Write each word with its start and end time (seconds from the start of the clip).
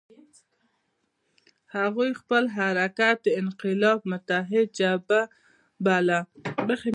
هغوی 1.75 2.09
خپل 2.21 2.43
حرکت 2.57 3.15
د 3.23 3.27
انقلاب 3.41 3.99
متحده 4.11 4.61
جبهه 4.77 5.21
باله. 5.85 6.19